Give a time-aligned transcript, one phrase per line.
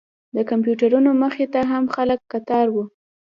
[0.35, 2.75] د کمپیوټرونو مخې ته هم خلک کتار و.